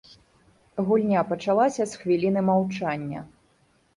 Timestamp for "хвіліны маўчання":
2.03-3.19